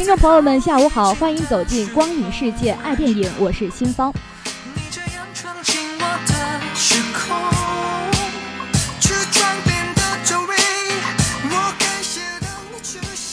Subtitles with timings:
[0.00, 4.10] 听众朋友们，下午好，欢迎走进光影世界爱电影，我是新芳。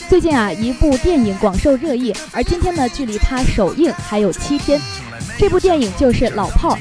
[0.10, 4.78] 最近啊，一部电影广受热议，而今天呢，距离它首映还有七天。
[5.38, 6.80] 这部电影就是《老炮儿》。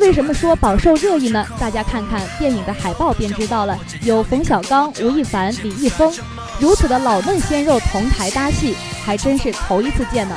[0.00, 1.46] 为什么说饱受热议呢？
[1.60, 6.10] 大家看看电影的海报便知道了，有冯小刚、吴亦凡、李易峰，
[6.58, 8.74] 如此的老嫩鲜肉同台搭戏。
[9.06, 10.36] 还真是头一次见呢。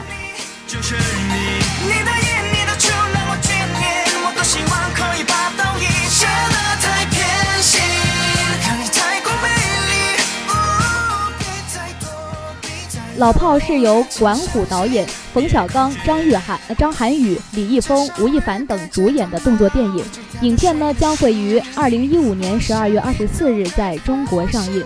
[13.17, 20.05] 老炮是由管虎导演，冯小刚、张玉涵、张涵予、李易峰、吴亦凡等主演的动作电影。
[20.41, 24.85] 影片呢将会于二零一五年十二月二十四日在中国上映。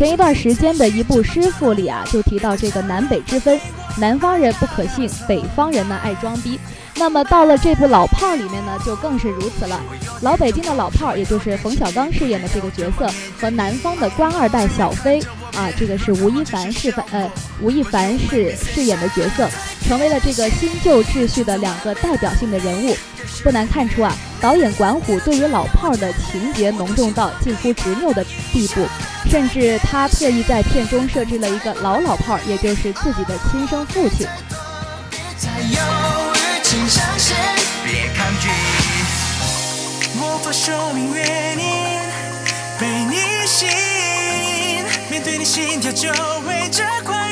[0.00, 3.60] 前一段时间的一部《师傅》里啊，就提到这个南北之分，
[3.98, 6.58] 南方人不可信，北方人呢爱装逼。
[6.96, 9.78] 那么到了这部《老炮儿》里面呢，就更是如此了。
[10.22, 15.20] 老北京的老炮儿，也就是冯小刚饰演的这个角色，和南方的官二代小飞
[15.52, 19.50] 啊，这个是吴亦凡饰呃吴亦凡是饰演的角色，
[19.86, 22.96] 成为了这个新旧秩序的两个代表性的人物。
[23.44, 28.86] 不难看出啊，导演管虎对于老炮儿的情节浓重到近乎执拗的地步，
[29.30, 34.26] 甚至他特意在片中设置了一个老老炮儿，也就是自己的亲生父亲。
[45.08, 46.08] 面对你心跳就
[46.40, 47.29] 会加快。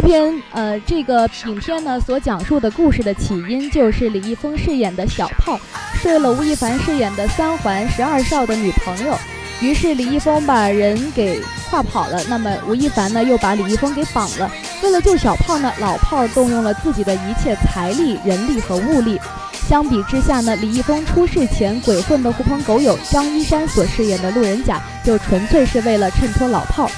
[0.00, 5.58] 这篇呃，这个影片呢所讲述的故事的起因，就是李易峰饰演的小炮
[6.00, 9.18] 睡了吴亦凡饰演的三环十二少的女朋友，
[9.60, 14.48] 于是李易峰把人给跨跑了，那么吴亦凡呢又把李易峰给绑了。
[14.84, 19.20] 为了救小炮呢，老炮儿动用了自己的一切财力、人力和物力。
[19.68, 26.88] 相比之下呢，李易峰出事前鬼混的狐朋狗友张一山所饰演的路人甲，就纯粹是为了衬托老炮。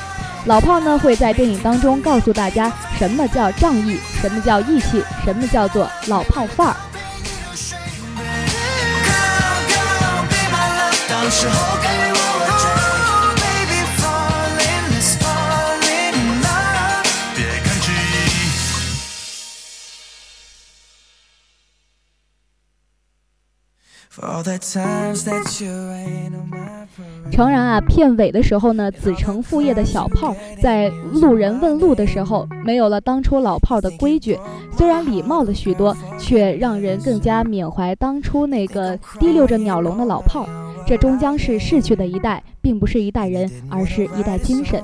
[0.46, 6.76] 老炮呢会在电影当中告诉大家什么叫仗义，什么叫义气，什么叫做老炮范儿。
[27.30, 34.38] 诚然啊，片尾的时候呢，子承父业的小炮在路人问路的时候，没有了当初老炮的规矩，
[34.76, 40.46] 虽然礼貌了许多，却让人更加缅怀当初那个提溜着鸟笼的老炮。
[40.86, 44.82] 这终将是逝去的一代，并不是一代人，而是一代精神。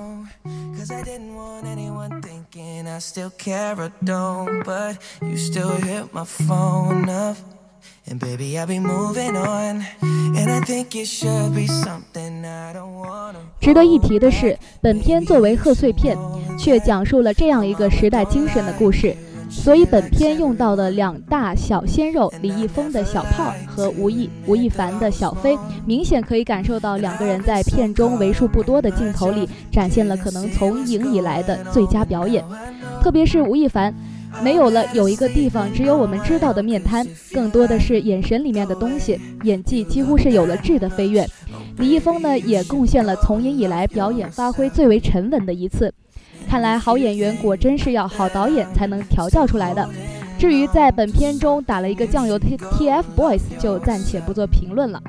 [13.60, 16.16] 值得一提的是，本片作为贺岁片，
[16.56, 19.16] 却讲述了这样一个时代精神的故事。
[19.50, 32.44] 所以，本片用到的两大小鲜肉李易峰的小炮和吴亦吴亦凡的小飞，明显可以感受到两个人在片中为数不多的镜头里展现了可能从影以来的最佳表演。
[33.02, 33.92] 特别是吴亦凡。
[34.42, 41.26] 没有了有一个地方只有我们知道的面瘫，更多的是眼神里面的东西，演技几乎是有了质的飞跃。
[41.78, 45.92] 李易峰呢，也贡献了从影以来表演发挥最为沉稳的一次。
[46.48, 49.88] 看来好演员果真是要好导演才能调教出来的。
[50.38, 55.02] 至于在本片中打了一个酱油 T TFBOYS，就暂且不做评论了。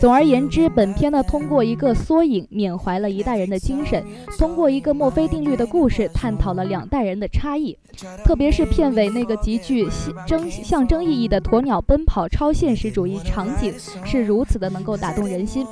[0.00, 4.04] 总而言之，本片呢通过一个缩影缅怀了一代人的精神，
[4.38, 7.76] 通过一个墨菲定律的故事探讨了两代人的差异，
[8.24, 9.88] 特别是片尾那个极具
[10.26, 13.74] 征象征意义的鸵鸟奔跑超现实主义场景，
[14.04, 15.66] 是如此的能够打动人心。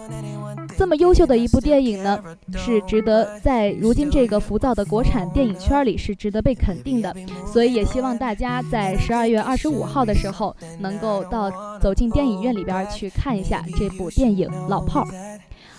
[0.79, 2.19] 这么优秀的一部电影呢，
[2.55, 7.15] 是值得在如今这个浮躁的国产电影圈里是值得被肯定的。
[7.47, 15.07] 所以也希望大家在十二月二十五号的时候，能够到走进电影院里边去看一下这部电影《老炮儿》。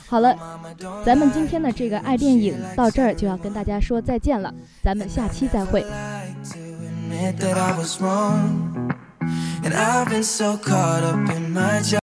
[0.06, 0.38] 好了，
[1.04, 4.54] 咱们今天的这个爱电影到这儿就要跟大家说再见了，
[4.84, 5.84] 咱们下期再会。